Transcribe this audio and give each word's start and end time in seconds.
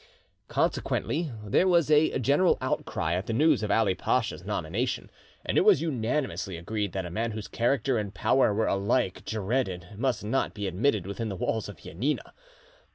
Consequently 0.47 1.31
there 1.45 1.67
was 1.67 1.91
a 1.91 2.17
general 2.17 2.57
outcry 2.59 3.13
at 3.13 3.27
the 3.27 3.33
news 3.33 3.61
of 3.61 3.69
Ali 3.69 3.93
Pacha's 3.93 4.43
nomination, 4.43 5.11
and 5.45 5.59
it 5.59 5.61
was 5.61 5.79
unanimously 5.83 6.57
agreed 6.57 6.91
that 6.93 7.05
a 7.05 7.11
man 7.11 7.33
whose 7.33 7.47
character 7.47 7.99
and 7.99 8.11
power 8.11 8.51
were 8.51 8.65
alike 8.65 9.23
dreaded 9.25 9.89
must 9.95 10.23
not 10.23 10.55
be 10.55 10.65
admitted 10.65 11.05
within 11.05 11.29
the 11.29 11.35
walls 11.35 11.69
of 11.69 11.77
Janina. 11.77 12.33